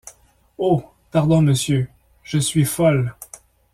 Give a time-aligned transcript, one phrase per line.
[0.57, 0.83] Oh!
[1.11, 1.87] pardon, monsieur,
[2.23, 3.13] je suis folle.